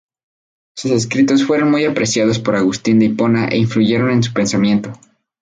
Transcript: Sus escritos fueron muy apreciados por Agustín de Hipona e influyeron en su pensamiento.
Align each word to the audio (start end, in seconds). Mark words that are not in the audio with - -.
Sus 0.75 0.89
escritos 0.93 1.45
fueron 1.45 1.69
muy 1.69 1.85
apreciados 1.85 2.39
por 2.39 2.55
Agustín 2.55 2.97
de 2.97 3.05
Hipona 3.05 3.45
e 3.49 3.57
influyeron 3.59 4.09
en 4.09 4.23
su 4.23 4.33
pensamiento. 4.33 4.91